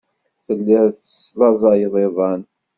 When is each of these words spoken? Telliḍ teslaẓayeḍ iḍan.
Telliḍ 0.45 0.85
teslaẓayeḍ 0.91 1.93
iḍan. 2.05 2.41